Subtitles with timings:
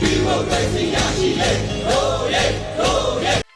[0.00, 1.50] ဒီမိုကရေစီရရှိလေ
[1.86, 2.44] ဟိုးရဲ
[2.78, 3.49] ဟိုးရဲ